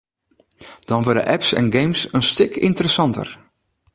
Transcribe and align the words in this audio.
Dan 0.85 1.03
wurde 1.05 1.25
apps 1.35 1.53
en 1.59 1.67
games 1.75 2.01
in 2.15 2.21
stik 2.29 2.53
ynteressanter. 2.67 3.29